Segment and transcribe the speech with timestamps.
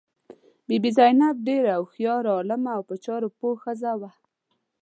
[0.67, 4.11] بي بي زینب ډېره هوښیاره، عالمه او په چارو پوه ښځه وه.